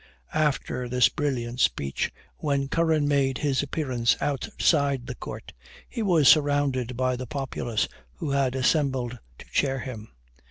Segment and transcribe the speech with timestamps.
[0.33, 5.53] After this brilliant speech, when Curran made his appearance outside the court,
[5.87, 10.09] he was surrounded by the populace, who had assembled to chair him.